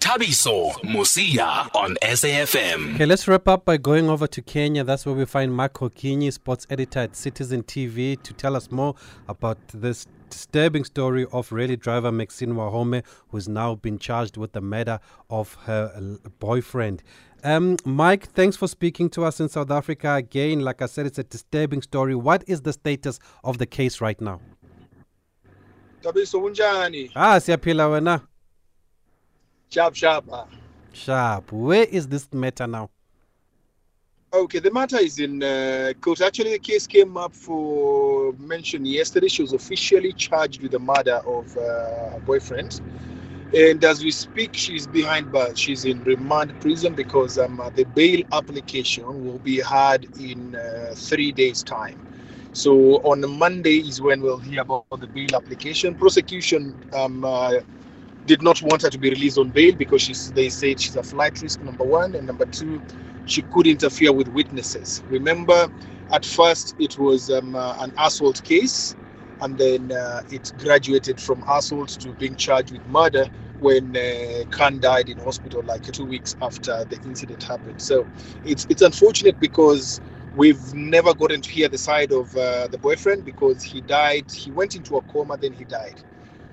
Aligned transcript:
Thabiso 0.00 0.72
Mosia 0.84 1.68
on 1.74 1.96
SAFM. 2.02 2.94
Okay, 2.94 3.04
let's 3.04 3.26
wrap 3.26 3.48
up 3.48 3.64
by 3.64 3.76
going 3.76 4.08
over 4.08 4.28
to 4.28 4.40
Kenya. 4.40 4.84
That's 4.84 5.04
where 5.04 5.14
we 5.14 5.24
find 5.24 5.52
Mark 5.52 5.74
Okinyi, 5.74 6.32
sports 6.32 6.66
editor 6.70 7.00
at 7.00 7.16
Citizen 7.16 7.64
TV, 7.64 8.20
to 8.22 8.32
tell 8.32 8.54
us 8.54 8.70
more 8.70 8.94
about 9.28 9.58
this 9.74 10.06
disturbing 10.30 10.84
story 10.84 11.26
of 11.32 11.50
rally 11.50 11.76
driver 11.76 12.12
Maxine 12.12 12.54
Wahome, 12.54 13.02
who's 13.30 13.48
now 13.48 13.74
been 13.74 13.98
charged 13.98 14.36
with 14.36 14.52
the 14.52 14.60
murder 14.60 15.00
of 15.30 15.54
her 15.64 16.16
boyfriend. 16.38 17.02
Um, 17.42 17.76
Mike, 17.84 18.28
thanks 18.28 18.56
for 18.56 18.68
speaking 18.68 19.10
to 19.10 19.24
us 19.24 19.40
in 19.40 19.48
South 19.48 19.70
Africa 19.70 20.14
again. 20.14 20.60
Like 20.60 20.80
I 20.80 20.86
said, 20.86 21.06
it's 21.06 21.18
a 21.18 21.24
disturbing 21.24 21.82
story. 21.82 22.14
What 22.14 22.44
is 22.46 22.62
the 22.62 22.72
status 22.72 23.18
of 23.42 23.58
the 23.58 23.66
case 23.66 24.00
right 24.00 24.20
now? 24.20 24.40
Thabiso 26.02 26.40
unjani? 26.40 27.10
Ah, 27.16 27.36
siyaphila 27.38 27.90
wena. 27.90 28.22
Sharp 29.70 29.94
sharp. 29.94 30.24
ah. 30.32 30.46
Sharp. 30.92 31.52
Where 31.52 31.84
is 31.84 32.08
this 32.08 32.32
matter 32.32 32.66
now? 32.66 32.90
Okay, 34.32 34.58
the 34.58 34.70
matter 34.70 34.98
is 34.98 35.18
in 35.18 35.42
uh, 35.42 35.92
court. 36.00 36.20
Actually, 36.20 36.52
the 36.52 36.58
case 36.58 36.86
came 36.86 37.16
up 37.16 37.34
for 37.34 38.32
mention 38.34 38.84
yesterday. 38.84 39.28
She 39.28 39.42
was 39.42 39.52
officially 39.52 40.12
charged 40.12 40.62
with 40.62 40.72
the 40.72 40.78
murder 40.78 41.20
of 41.26 41.56
uh, 41.56 41.60
her 41.60 42.22
boyfriend. 42.26 42.80
And 43.54 43.82
as 43.82 44.04
we 44.04 44.10
speak, 44.10 44.50
she's 44.52 44.86
behind 44.86 45.32
bars. 45.32 45.58
She's 45.58 45.86
in 45.86 46.04
remand 46.04 46.60
prison 46.60 46.94
because 46.94 47.38
um, 47.38 47.60
uh, 47.60 47.70
the 47.70 47.84
bail 47.84 48.22
application 48.32 49.04
will 49.24 49.38
be 49.38 49.60
had 49.60 50.04
in 50.20 50.54
uh, 50.54 50.92
three 50.94 51.32
days' 51.32 51.62
time. 51.62 51.98
So 52.52 52.96
on 53.04 53.20
Monday 53.38 53.78
is 53.78 54.02
when 54.02 54.20
we'll 54.20 54.38
hear 54.38 54.60
about 54.60 54.84
the 54.90 55.06
bail 55.06 55.34
application. 55.34 55.94
Prosecution 55.94 56.78
um, 56.92 57.24
uh, 57.24 57.60
did 58.28 58.42
not 58.42 58.62
want 58.62 58.82
her 58.82 58.90
to 58.90 58.98
be 58.98 59.10
released 59.10 59.38
on 59.38 59.50
bail 59.50 59.74
because 59.76 60.32
they 60.34 60.50
said 60.50 60.80
she's 60.80 60.96
a 60.96 61.04
flight 61.04 61.42
risk, 61.42 61.62
number 61.62 61.84
one, 61.84 62.14
and 62.16 62.26
number 62.28 62.46
two, 62.46 62.82
she 63.26 63.42
could 63.42 63.66
interfere 63.68 64.12
with 64.12 64.28
witnesses. 64.28 65.04
Remember, 65.08 65.68
at 66.12 66.26
first 66.26 66.76
it 66.78 66.98
was 66.98 67.30
um, 67.30 67.56
uh, 67.56 67.76
an 67.80 67.94
assault 67.98 68.44
case, 68.44 68.96
and 69.42 69.58
then 69.58 69.92
uh, 69.92 70.22
it 70.30 70.52
graduated 70.58 71.20
from 71.20 71.44
assault 71.48 71.90
to 71.90 72.14
being 72.14 72.36
charged 72.36 72.72
with 72.72 72.86
murder 72.88 73.26
when 73.60 73.96
uh, 73.96 74.44
Khan 74.52 74.80
died 74.80 75.10
in 75.10 75.18
hospital 75.18 75.62
like 75.64 75.82
two 75.84 76.06
weeks 76.06 76.36
after 76.42 76.84
the 76.86 76.98
incident 77.04 77.42
happened. 77.44 77.82
So 77.82 78.08
it's 78.44 78.66
it's 78.70 78.82
unfortunate 78.82 79.40
because 79.40 80.00
we've 80.36 80.74
never 80.74 81.14
gotten 81.14 81.42
to 81.42 81.50
hear 81.50 81.68
the 81.68 81.78
side 81.78 82.12
of 82.12 82.36
uh, 82.36 82.68
the 82.68 82.78
boyfriend 82.78 83.24
because 83.26 83.64
he 83.64 83.82
died. 83.82 84.30
He 84.32 84.52
went 84.52 84.76
into 84.76 84.98
a 84.98 85.02
coma, 85.02 85.38
then 85.38 85.54
he 85.54 85.64
died. 85.64 85.96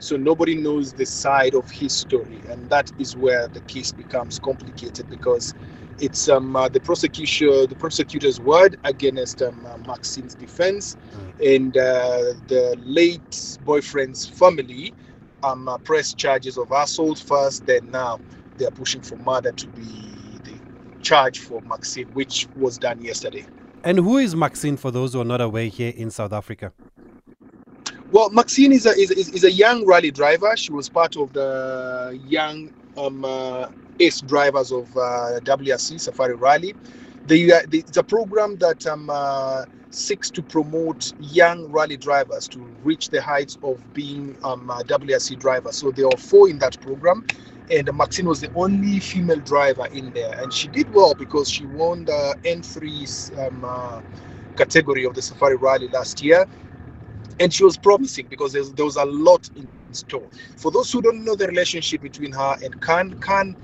So 0.00 0.16
nobody 0.16 0.54
knows 0.54 0.94
the 0.94 1.04
side 1.04 1.54
of 1.54 1.70
his 1.70 1.92
story, 1.92 2.40
and 2.48 2.68
that 2.70 2.90
is 2.98 3.16
where 3.16 3.48
the 3.48 3.60
case 3.60 3.92
becomes 3.92 4.38
complicated 4.38 5.08
because 5.10 5.54
it's 6.00 6.26
um, 6.28 6.56
uh, 6.56 6.70
the 6.70 6.80
prosecution, 6.80 7.66
the 7.68 7.76
prosecutor's 7.76 8.40
word 8.40 8.78
against 8.84 9.42
um, 9.42 9.64
uh, 9.66 9.76
Maxine's 9.86 10.34
defense, 10.34 10.96
and 11.44 11.76
uh, 11.76 12.32
the 12.48 12.76
late 12.80 13.58
boyfriend's 13.64 14.26
family 14.26 14.94
um, 15.42 15.68
uh, 15.68 15.76
pressed 15.76 16.16
charges 16.16 16.56
of 16.56 16.72
assault 16.72 17.18
first. 17.18 17.66
Then 17.66 17.90
now 17.90 18.20
they 18.56 18.64
are 18.64 18.70
pushing 18.70 19.02
for 19.02 19.16
murder 19.16 19.52
to 19.52 19.66
be 19.68 19.82
the 20.44 20.54
charge 21.02 21.38
for 21.40 21.60
Maxine, 21.60 22.08
which 22.14 22.48
was 22.56 22.78
done 22.78 23.02
yesterday. 23.02 23.44
And 23.84 23.98
who 23.98 24.16
is 24.16 24.34
Maxine 24.34 24.78
for 24.78 24.90
those 24.90 25.12
who 25.12 25.20
are 25.20 25.24
not 25.26 25.42
aware 25.42 25.66
here 25.66 25.92
in 25.94 26.10
South 26.10 26.32
Africa? 26.32 26.72
Well, 28.20 28.28
Maxine 28.32 28.72
is 28.72 28.84
a 28.84 28.90
is, 28.90 29.10
is, 29.12 29.30
is 29.30 29.44
a 29.44 29.50
young 29.50 29.86
rally 29.86 30.10
driver. 30.10 30.54
She 30.54 30.72
was 30.74 30.90
part 30.90 31.16
of 31.16 31.32
the 31.32 32.20
young 32.28 32.70
um, 32.98 33.24
uh, 33.24 33.68
ace 33.98 34.20
drivers 34.20 34.72
of 34.72 34.94
uh, 34.94 35.40
WRC 35.40 35.98
Safari 35.98 36.34
Rally. 36.34 36.74
The, 37.28 37.54
uh, 37.54 37.60
the, 37.70 37.78
it's 37.78 37.96
a 37.96 38.02
program 38.04 38.58
that 38.58 38.86
um, 38.86 39.08
uh, 39.10 39.64
seeks 39.88 40.30
to 40.32 40.42
promote 40.42 41.14
young 41.18 41.72
rally 41.72 41.96
drivers 41.96 42.46
to 42.48 42.60
reach 42.84 43.08
the 43.08 43.22
heights 43.22 43.56
of 43.62 43.80
being 43.94 44.36
um, 44.44 44.70
uh, 44.70 44.82
WRC 44.82 45.38
driver. 45.40 45.72
So 45.72 45.90
there 45.90 46.08
are 46.08 46.18
four 46.18 46.50
in 46.50 46.58
that 46.58 46.78
program, 46.82 47.24
and 47.70 47.90
Maxine 47.96 48.26
was 48.26 48.42
the 48.42 48.52
only 48.54 49.00
female 49.00 49.40
driver 49.40 49.86
in 49.94 50.12
there, 50.12 50.38
and 50.42 50.52
she 50.52 50.68
did 50.68 50.92
well 50.92 51.14
because 51.14 51.50
she 51.50 51.64
won 51.64 52.04
the 52.04 52.36
N3 52.44 53.48
um, 53.48 53.64
uh, 53.64 54.02
category 54.58 55.06
of 55.06 55.14
the 55.14 55.22
Safari 55.22 55.56
Rally 55.56 55.88
last 55.88 56.22
year 56.22 56.44
and 57.40 57.54
she 57.54 57.64
was 57.64 57.78
promising 57.78 58.28
because 58.28 58.54
there 58.54 58.86
was 58.86 58.96
a 58.96 59.06
lot 59.06 59.50
in 59.56 59.68
store. 59.92 60.30
For 60.58 60.72
those 60.72 60.92
who 60.92 61.02
don't 61.02 61.24
know 61.24 61.36
the 61.36 61.48
relationship 61.48 62.02
between 62.02 62.32
her 62.32 62.56
and 62.64 62.80
Khan, 62.82 63.18
Khan 63.20 63.56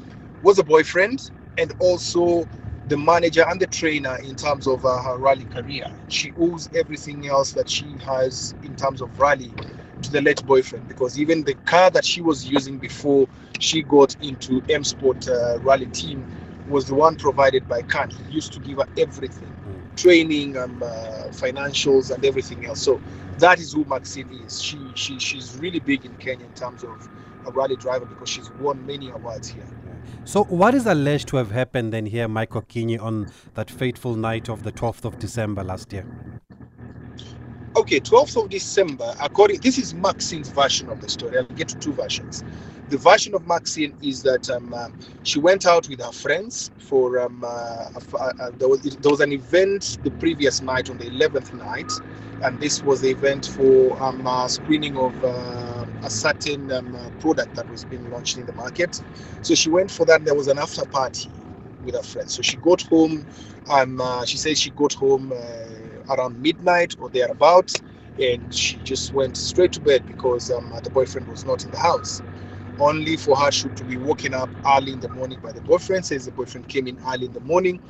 was 0.42 0.60
a 0.60 0.64
boyfriend 0.64 1.31
and 1.59 1.75
also 1.81 2.48
the 2.88 2.98
manager 2.98 3.44
and 3.48 3.60
the 3.60 3.69
trainer 3.69 4.19
in 4.19 4.37
terms 4.37 4.69
of 4.69 4.84
uh, 4.87 5.03
her 5.03 5.19
rally 5.19 5.47
career. 5.47 5.87
She 6.09 6.34
owes 6.38 6.70
everything 6.75 7.28
else 7.28 7.53
that 7.54 7.70
she 7.70 7.97
has 8.04 8.56
in 8.64 8.76
terms 8.76 9.03
of 9.03 9.19
rally 9.20 9.54
to 10.03 10.12
the 10.12 10.22
late 10.22 10.44
boyfriend 10.47 10.88
because 10.88 11.19
even 11.20 11.44
the 11.44 11.54
car 11.66 11.91
that 11.93 12.04
she 12.04 12.22
was 12.22 12.48
using 12.50 12.78
before 12.78 13.28
she 13.60 13.82
got 13.84 14.16
into 14.22 14.62
M 14.70 14.84
Sport 14.84 15.28
uh, 15.28 15.60
rally 15.60 15.87
team 15.88 16.26
was 16.69 16.87
the 16.87 16.94
one 16.97 17.16
provided 17.16 17.69
by 17.69 17.82
Khan. 17.82 18.10
He 18.10 18.34
used 18.34 18.53
to 18.54 18.60
give 18.60 18.78
her 18.78 18.87
everything 18.98 19.54
training 19.97 20.57
and 20.57 20.83
uh, 20.83 20.89
financials 21.31 22.15
and 22.15 22.25
everything 22.25 22.67
else. 22.67 22.81
So 22.83 23.01
that 23.39 23.59
is 23.59 23.73
who 23.73 23.84
Maxine 23.84 24.31
is. 24.45 24.62
She, 24.62 24.79
she 24.95 25.19
she's 25.19 25.57
really 25.59 25.81
big 25.81 26.05
in 26.05 26.15
Kenya 26.17 26.45
in 26.45 26.53
terms 26.53 26.84
of 26.84 27.09
a 27.47 27.51
rally 27.51 27.77
driver 27.77 28.06
because 28.06 28.29
she's 28.29 28.51
won 28.53 28.85
many 28.87 29.11
awards 29.11 29.49
here. 29.49 29.67
So, 30.25 30.45
what 30.45 30.75
is 30.75 30.87
alleged 30.87 31.29
to 31.29 31.37
have 31.37 31.51
happened 31.51 31.93
then 31.93 32.06
here, 32.06 32.29
Mike 32.29 32.51
Okinyi, 32.51 33.01
on 33.01 33.29
that 33.55 33.71
fateful 33.71 34.15
night 34.15 34.49
of 34.49 34.62
the 34.62 34.73
12th 34.73 35.05
of 35.05 35.19
December 35.19 35.62
last 35.62 35.93
year? 35.93 36.05
Okay, 37.87 38.01
12th 38.01 38.43
of 38.45 38.51
December, 38.51 39.15
according 39.23 39.61
this 39.61 39.79
is 39.79 39.95
Maxine's 39.95 40.49
version 40.49 40.91
of 40.91 41.01
the 41.01 41.09
story. 41.09 41.39
I'll 41.39 41.45
get 41.45 41.69
to 41.69 41.77
two 41.79 41.93
versions. 41.93 42.43
The 42.91 42.99
version 42.99 43.33
of 43.37 43.47
Maxine 43.47 43.95
is 44.03 44.25
that 44.25 44.51
um, 44.51 44.75
uh, 44.75 44.89
she 45.23 45.39
went 45.39 45.67
out 45.67 45.89
with 45.89 46.01
her 46.01 46.11
friends 46.11 46.73
for 46.79 47.21
um, 47.21 47.45
uh, 47.45 47.49
uh, 48.19 48.51
there, 48.59 48.69
was, 48.69 48.83
there 48.83 49.13
was 49.13 49.21
an 49.21 49.33
event 49.33 49.99
the 50.03 50.11
previous 50.11 50.63
night 50.63 50.91
on 50.91 50.99
the 50.99 51.09
11th 51.13 51.53
night, 51.55 51.93
and 52.43 52.59
this 52.59 52.83
was 52.83 53.03
the 53.03 53.11
event 53.11 53.47
for 53.47 54.03
um, 54.03 54.27
uh, 54.27 54.49
screening 54.49 54.97
of 54.97 55.15
uh, 55.25 55.87
a 56.03 56.11
certain 56.11 56.73
um, 56.73 56.97
uh, 56.97 57.11
product 57.21 57.55
that 57.55 57.71
was 57.71 57.85
being 57.85 58.11
launched 58.11 58.37
in 58.37 58.47
the 58.47 58.55
market. 58.55 59.01
So 59.43 59.55
she 59.55 59.71
went 59.71 59.93
for 59.93 60.07
that. 60.07 60.25
There 60.25 60.35
was 60.35 60.49
an 60.49 60.59
after 60.59 60.87
party 60.87 61.31
with 61.85 61.95
her 61.95 62.03
friends. 62.03 62.35
So 62.35 62.43
she 62.43 62.57
got 62.57 62.83
home. 62.83 63.29
Um, 63.71 64.01
uh, 64.01 64.25
she 64.25 64.39
says 64.39 64.61
she 64.61 64.71
got 64.71 64.93
home 64.95 65.33
uh, 65.33 65.37
around 66.11 66.41
midnight 66.41 66.97
or 66.99 67.09
thereabout, 67.11 67.72
and 68.21 68.53
she 68.55 68.78
just 68.78 69.12
went 69.12 69.37
straight 69.37 69.72
to 69.72 69.81
bed 69.81 70.06
because 70.06 70.50
um, 70.50 70.72
the 70.83 70.91
boyfriend 70.91 71.28
was 71.28 71.44
not 71.44 71.65
in 71.65 71.71
the 71.71 71.78
house. 71.78 72.22
Only 72.78 73.17
for 73.17 73.37
her 73.37 73.50
to 73.50 73.84
be 73.84 73.97
woken 73.97 74.34
up 74.34 74.50
early 74.67 74.93
in 74.93 75.00
the 75.00 75.09
morning 75.09 75.41
by 75.41 75.53
the 75.53 75.61
boyfriend. 75.62 76.05
Says 76.05 76.27
the 76.27 76.33
boyfriend 76.33 76.69
came 76.69 76.87
in 76.87 76.99
early 77.06 77.27
in 77.27 77.33
the 77.33 77.41
morning, 77.41 77.81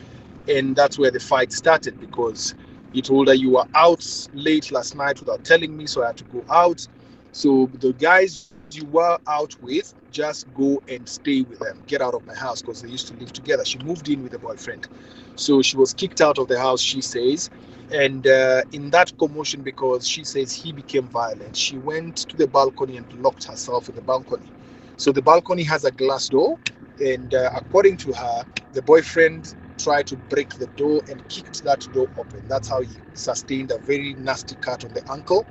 and 0.49 0.77
that's 0.77 0.99
where 0.99 1.11
the 1.11 1.21
fight 1.21 1.53
started 1.53 1.99
because 2.01 2.55
he 2.93 3.03
told 3.03 3.29
her 3.29 3.35
you 3.35 3.51
were 3.51 3.67
out 3.75 4.05
late 4.33 4.71
last 4.71 4.95
night 4.95 5.21
without 5.21 5.45
telling 5.45 5.77
me, 5.77 5.87
so 5.87 6.03
I 6.03 6.09
had 6.09 6.17
to 6.19 6.25
go 6.25 6.45
out. 6.51 6.87
So 7.33 7.71
the 7.75 7.93
guys 7.93 8.53
you 8.75 8.85
were 8.87 9.19
out 9.27 9.55
with, 9.61 9.95
just 10.11 10.53
go 10.55 10.83
and 10.89 11.09
stay 11.09 11.43
with 11.43 11.59
them. 11.61 11.83
Get 11.87 12.01
out 12.03 12.15
of 12.15 12.27
my 12.27 12.35
house 12.35 12.63
because 12.63 12.83
they 12.83 12.89
used 12.89 13.09
to 13.09 13.15
live 13.15 13.33
together. 13.33 13.65
She 13.65 13.79
moved 13.79 14.09
in 14.09 14.23
with 14.23 14.35
a 14.35 14.39
boyfriend. 14.39 14.89
So 15.37 15.63
she 15.63 15.77
was 15.77 15.93
kicked 15.95 16.21
out 16.21 16.39
of 16.39 16.49
the 16.49 16.59
house, 16.59 16.81
she 16.81 17.01
says. 17.01 17.51
And 17.91 18.27
uh, 18.27 18.63
in 18.73 18.91
that 18.91 19.13
commotion, 19.19 19.63
because 19.63 20.07
she 20.09 20.25
says 20.25 20.53
he 20.53 20.73
became 20.73 21.09
violent, 21.09 21.57
she 21.57 21.77
went 21.79 22.17
to 22.29 22.37
the 22.37 22.47
balcony 22.49 22.97
and 22.97 23.13
locked 23.23 23.45
herself 23.45 23.89
in 23.89 23.95
the 23.95 24.03
balcony. 24.03 24.51
So 24.97 25.13
the 25.13 25.23
balcony 25.23 25.63
has 25.65 25.85
a 25.85 25.93
glass 25.93 26.29
door. 26.29 26.59
And 27.01 27.35
uh, 27.35 27.51
according 27.55 27.99
to 27.99 28.13
her, 28.13 28.45
the 28.73 28.83
boyfriend 28.83 29.55
tried 29.79 30.07
to 30.09 30.17
break 30.17 30.51
the 30.55 30.67
door 30.69 31.03
and 31.09 31.27
kicked 31.29 31.63
that 31.65 31.87
door 31.93 32.09
open. 32.17 32.43
That's 32.49 32.69
how 32.69 32.83
he 32.83 32.97
sustained 33.15 33.71
a 33.71 33.79
very 33.79 34.15
nasty 34.15 34.57
cut 34.57 34.85
on 34.85 34.93
the 34.93 35.09
ankle. 35.11 35.47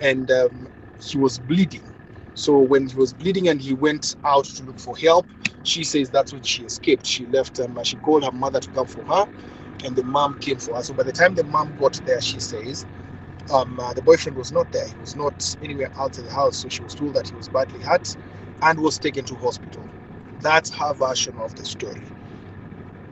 And 0.00 0.30
um, 0.30 0.68
he 1.00 1.18
was 1.18 1.38
bleeding. 1.38 1.82
So 2.40 2.58
when 2.60 2.88
he 2.88 2.96
was 2.96 3.14
bleeding 3.14 3.48
and 3.48 3.60
he 3.62 3.74
went 3.74 4.16
out 4.24 4.46
to 4.46 4.64
look 4.64 4.80
for 4.80 4.96
help, 4.98 5.28
she 5.64 5.84
says 5.84 6.10
that's 6.10 6.32
when 6.32 6.42
she 6.44 6.64
escaped. 6.64 7.06
She 7.06 7.26
left 7.26 7.60
um, 7.60 7.78
she 7.84 7.96
called 7.98 8.24
her 8.24 8.32
mother 8.32 8.60
to 8.60 8.70
come 8.70 8.86
for 8.86 9.04
her, 9.06 9.28
and 9.84 9.96
the 9.96 10.04
mom 10.04 10.38
came 10.38 10.58
for 10.58 10.76
her. 10.76 10.84
So 10.84 10.94
by 10.94 11.04
the 11.04 11.12
time 11.12 11.36
the 11.36 11.44
mom 11.44 11.76
got 11.76 12.00
there, 12.06 12.22
she 12.22 12.40
says 12.40 12.86
um, 13.52 13.80
uh, 13.80 13.94
the 13.94 14.02
boyfriend 14.02 14.38
was 14.38 14.52
not 14.52 14.72
there. 14.72 14.88
He 14.88 14.96
was 14.96 15.16
not 15.16 15.56
anywhere 15.62 15.90
out 15.98 16.18
of 16.18 16.24
the 16.24 16.32
house. 16.32 16.58
So 16.58 16.70
she 16.70 16.82
was 16.82 16.94
told 16.96 17.14
that 17.14 17.28
he 17.28 17.36
was 17.36 17.48
badly 17.48 17.80
hurt 17.80 18.16
and 18.62 18.80
was 18.80 18.98
taken 18.98 19.24
to 19.26 19.36
hospital. 19.36 19.88
That's 20.40 20.70
her 20.72 20.94
version 20.94 21.38
of 21.38 21.54
the 21.56 21.64
story. 21.64 22.02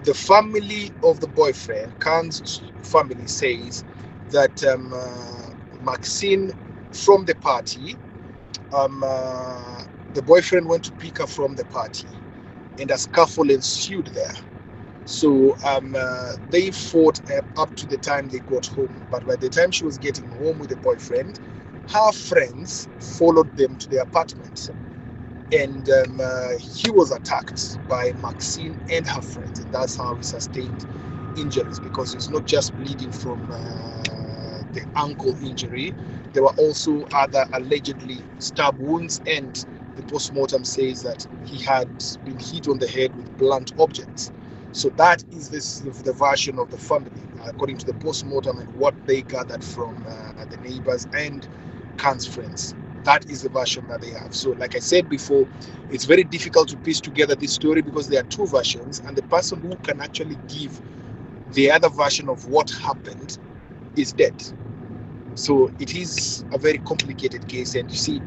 The 0.05 0.15
family 0.15 0.93
of 1.03 1.21
the 1.21 1.29
boyfriend, 1.29 1.99
Khan's 2.01 2.63
family, 2.83 3.27
says 3.29 3.85
that 4.31 4.65
um, 4.65 4.93
uh, 4.95 5.51
Maxine 5.83 6.53
from 6.93 7.27
the 7.27 7.35
party 7.37 7.99
um, 8.73 9.03
uh, 9.05 9.85
the 10.15 10.23
boyfriend 10.23 10.69
went 10.69 10.85
to 10.85 10.93
pick 10.93 11.19
her 11.19 11.27
from 11.27 11.57
the 11.57 11.65
party 11.67 12.09
and 12.79 12.91
a 12.91 12.99
scuffle 12.99 13.51
ensued 13.51 14.09
there. 14.09 14.35
So 15.05 15.57
um, 15.65 15.95
uh, 15.99 16.35
they 16.51 16.71
fought 16.71 17.21
uh, 17.31 17.43
up 17.61 17.75
to 17.77 17.87
the 17.87 17.99
time 17.99 18.29
they 18.29 18.41
got 18.41 18.67
home. 18.67 19.05
But 19.11 19.27
by 19.27 19.37
the 19.37 19.51
time 19.51 19.71
she 19.73 19.85
was 19.85 19.99
getting 19.99 20.31
home 20.31 20.59
with 20.59 20.71
the 20.71 20.77
boyfriend, 20.77 21.41
her 21.89 22.13
friends 22.13 22.89
followed 23.01 23.57
them 23.57 23.77
to 23.79 23.89
the 23.89 24.03
apartment. 24.03 24.71
And 25.53 25.89
um, 25.91 26.21
uh, 26.23 26.59
he 26.61 26.91
was 26.91 27.11
attacked 27.13 27.79
by 27.89 28.13
Maxine 28.17 28.79
and 28.91 29.07
her 29.09 29.23
friends. 29.23 29.61
And 29.61 29.73
that's 29.73 29.97
how 29.97 30.17
he 30.17 30.23
sustained 30.25 30.87
injuries 31.37 31.81
because 31.81 32.13
he's 32.13 32.31
not 32.31 32.45
just 32.45 32.77
bleeding 32.77 33.13
from 33.13 33.51
the 34.73 34.85
ankle 34.97 35.37
injury, 35.45 35.95
there 36.33 36.43
were 36.43 36.55
also 36.57 37.07
other 37.15 37.47
allegedly 37.55 38.23
stab 38.39 38.79
wounds 38.79 39.21
and 39.27 39.67
the 39.97 40.03
post-mortem 40.05 40.65
says 40.65 41.03
that 41.03 41.27
he 41.45 41.59
had 41.59 41.89
been 42.25 42.39
hit 42.39 42.69
on 42.69 42.79
the 42.79 42.89
head 42.89 43.15
with 43.17 43.37
blunt 43.39 43.73
objects. 43.79 44.33
So 44.73 44.91
that 44.91 45.25
is 45.33 45.51
this 45.51 45.81
the 45.81 46.13
version 46.13 46.59
of 46.59 46.71
the 46.71 46.79
family, 46.79 47.23
according 47.47 47.79
to 47.79 47.87
the 47.87 47.95
post-mortem 47.95 48.59
and 48.61 48.75
what 48.75 48.95
they 49.07 49.23
gathered 49.23 49.65
from 49.65 50.05
uh, 50.09 50.45
the 50.47 50.57
neighbors 50.59 51.09
and 51.15 51.49
Khan's 51.97 52.27
friends. 52.27 52.75
That 53.05 53.31
is 53.31 53.43
the 53.43 53.49
version 53.51 53.87
that 53.89 54.01
they 54.03 54.11
have. 54.11 54.35
So, 54.35 54.51
like 54.53 54.77
I 54.77 54.81
said 54.81 55.09
before, 55.09 55.49
it's 55.91 56.05
very 56.05 56.25
difficult 56.25 56.69
to 56.69 56.77
piece 56.79 57.01
together 57.01 57.35
this 57.35 57.55
story 57.55 57.83
because 57.83 58.09
there 58.09 58.21
are 58.21 58.27
two 58.27 58.47
versions, 58.47 59.01
and 59.07 59.17
the 59.17 59.23
person 59.25 59.61
who 59.63 59.77
can 59.79 60.01
actually 60.01 60.39
give 60.49 60.81
the 61.53 61.71
other 61.71 61.89
version 61.91 62.29
of 62.29 62.47
what 62.49 62.71
happened 62.71 63.39
is 63.99 64.13
dead. 64.13 64.35
So 65.35 65.73
it 65.79 65.95
is 65.95 66.45
a 66.53 66.59
very 66.59 66.79
complicated 66.79 67.49
case. 67.49 67.75
And 67.75 67.91
you 67.91 67.97
see, 67.97 68.23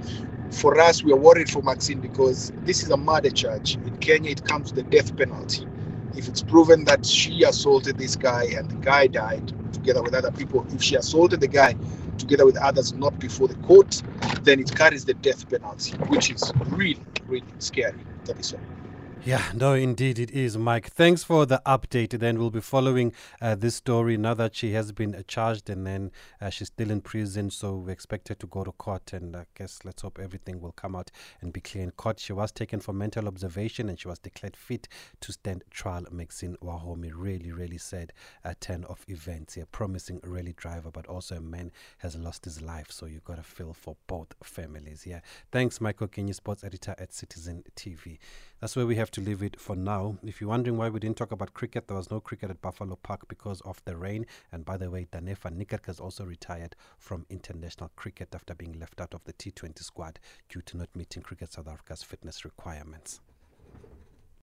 for 0.52 0.80
us, 0.80 1.04
we 1.04 1.12
are 1.14 1.18
worried 1.18 1.50
for 1.50 1.62
Maxine 1.64 2.00
because 2.00 2.54
this 2.66 2.84
is 2.84 2.92
a 2.92 2.98
murder 2.98 3.30
charge. 3.32 3.76
In 3.86 3.96
Kenya, 3.98 4.32
it 4.32 4.46
comes 4.46 4.74
with 4.74 4.86
the 4.86 4.92
death 4.98 5.16
penalty. 5.18 5.68
If 6.16 6.28
it's 6.28 6.44
proven 6.44 6.86
that 6.86 7.06
she 7.06 7.44
assaulted 7.44 7.98
this 7.98 8.16
guy 8.16 8.46
and 8.58 8.70
the 8.70 8.76
guy 8.76 9.08
died 9.08 9.54
together 9.74 10.04
with 10.04 10.14
other 10.16 10.32
people, 10.32 10.66
if 10.74 10.82
she 10.84 10.96
assaulted 10.96 11.42
the 11.42 11.48
guy 11.48 11.76
together 12.18 12.46
with 12.46 12.58
others 12.58 12.94
not 12.94 13.20
before 13.20 13.48
the 13.48 13.56
court, 13.56 14.02
then 14.44 14.60
it 14.60 14.76
carries 14.76 15.06
the 15.06 15.14
death 15.16 15.50
penalty, 15.50 15.98
which 16.10 16.32
is 16.32 16.52
really, 16.68 17.04
really 17.28 17.46
scary. 17.60 18.00
That 18.26 18.40
is 18.40 18.54
all. 18.54 18.81
Yeah, 19.24 19.52
no, 19.54 19.76
indeed 19.76 20.18
it 20.18 20.32
is, 20.32 20.58
Mike. 20.58 20.88
Thanks 20.88 21.24
for 21.24 21.46
the 21.46 21.62
update. 21.64 22.18
Then 22.18 22.40
we'll 22.40 22.50
be 22.50 22.60
following 22.60 23.14
uh, 23.40 23.54
this 23.54 23.76
story 23.76 24.18
now 24.18 24.34
that 24.34 24.56
she 24.56 24.72
has 24.74 24.92
been 24.92 25.14
uh, 25.14 25.22
charged 25.28 25.70
and 25.70 25.86
then 25.86 26.12
uh, 26.42 26.50
she's 26.50 26.70
still 26.70 26.90
in 26.90 27.02
prison. 27.02 27.52
So 27.52 27.76
we 27.76 27.92
expect 27.92 28.30
her 28.30 28.36
to 28.36 28.48
go 28.48 28.64
to 28.64 28.72
court. 28.72 29.14
And 29.14 29.36
I 29.36 29.46
guess 29.54 29.82
let's 29.84 30.02
hope 30.02 30.18
everything 30.18 30.60
will 30.60 30.72
come 30.72 30.96
out 30.96 31.12
and 31.40 31.54
be 31.54 31.62
clear 31.62 31.84
in 31.84 31.92
court. 31.92 32.20
She 32.20 32.34
was 32.34 32.52
taken 32.52 32.80
for 32.80 32.94
mental 32.94 33.28
observation 33.28 33.90
and 33.90 34.00
she 34.00 34.08
was 34.08 34.18
declared 34.18 34.58
fit 34.58 34.88
to 35.20 35.32
stand 35.32 35.66
trial. 35.70 36.06
Maxine 36.10 36.58
Wahome 36.64 37.12
really, 37.14 37.52
really 37.52 37.78
sad 37.78 38.14
a 38.44 38.56
turn 38.56 38.86
of 38.86 39.06
events 39.08 39.54
here. 39.54 39.68
Promising 39.72 40.20
rally 40.24 40.54
driver, 40.58 40.90
but 40.90 41.06
also 41.06 41.36
a 41.36 41.42
man 41.42 41.72
has 42.00 42.16
lost 42.16 42.46
his 42.46 42.60
life. 42.60 42.88
So 42.90 43.06
you 43.06 43.22
got 43.24 43.38
to 43.38 43.44
feel 43.44 43.74
for 43.74 43.98
both 44.08 44.34
families. 44.44 45.06
Yeah. 45.06 45.20
Thanks, 45.52 45.80
Mike 45.80 46.00
Okinyi, 46.00 46.34
sports 46.34 46.64
editor 46.64 46.96
at 46.98 47.14
Citizen 47.14 47.64
TV. 47.76 48.18
That's 48.62 48.76
where 48.76 48.86
we 48.86 48.96
have 48.98 49.10
to 49.12 49.22
leave 49.22 49.42
it 49.42 49.60
for 49.60 49.76
now. 49.76 50.18
If 50.24 50.40
you're 50.40 50.52
wondering 50.52 50.78
why 50.78 50.90
we 50.90 51.00
didn't 51.00 51.18
talk 51.18 51.32
about 51.32 51.56
cricket, 51.56 51.88
there 51.88 51.98
was 51.98 52.12
no 52.12 52.20
cricket 52.20 52.52
at 52.52 52.62
Buffalo 52.62 52.96
Park 52.96 53.28
because 53.28 53.60
of 53.62 53.84
the 53.86 53.98
rain. 53.98 54.28
And 54.52 54.64
by 54.64 54.78
the 54.78 54.92
way, 54.92 55.08
Dane 55.12 55.34
van 55.34 55.58
Niekerk 55.58 55.88
has 55.88 56.00
also 56.00 56.26
retired 56.26 56.76
from 57.00 57.26
international 57.32 57.90
cricket 57.96 58.36
after 58.36 58.54
being 58.54 58.80
left 58.80 59.02
out 59.02 59.16
of 59.16 59.24
the 59.24 59.34
T20 59.34 59.82
squad 59.82 60.20
due 60.48 60.62
to 60.62 60.78
not 60.78 60.96
meeting 60.96 61.24
Cricket 61.24 61.54
South 61.54 61.68
Africa's 61.68 62.04
fitness 62.04 62.46
requirements. 62.46 63.20